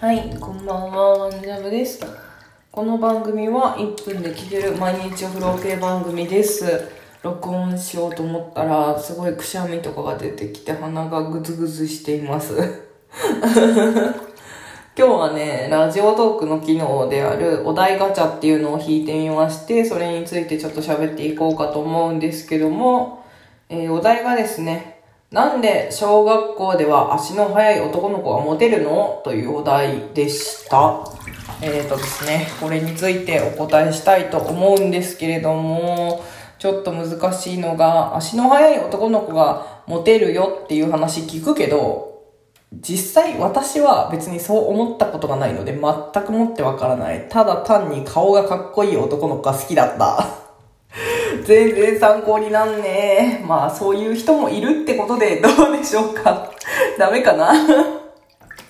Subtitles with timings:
[0.00, 2.00] はい、こんばんは、ワンジャブです。
[2.70, 6.88] この番組は1分で聞ける毎日お風呂系番組です。
[7.20, 12.54] 録音しようと思ったら、すごいくしゃみとかが出てきて鼻がグズグズしています。
[14.94, 23.24] 今日はね、ラジオトークの機能であるお題ガチャっていうのを引いてみまして、それについてちょっと喋っていこうかと思うんですけども、
[23.68, 24.97] えーお題がですね、
[25.30, 29.20] なんで小学校では足の速い男の子がモテるの？
[29.24, 31.04] というお題でした。
[31.60, 36.24] えーとですね、これについてお答えしたいと思うんですけれども、
[36.58, 40.60] ちょっと難しいのが、足の速い男の子がモテるよ？
[40.64, 42.24] っていう話聞くけど、
[42.72, 47.28] 実際私は別にそう思ったことがないので全くもってわからない。
[47.28, 50.47] ただ単に顔がかっこいい男の子が好きだった。
[51.44, 53.44] 全然参考になんねえ。
[53.46, 56.50] まあそういう人もいるってことでどうでしょうか。
[56.98, 57.52] ダメかな